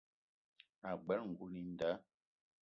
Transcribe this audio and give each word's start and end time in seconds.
Ag͡bela 0.89 1.23
ngoul 1.29 1.53
i 1.61 1.63
nda. 1.69 1.91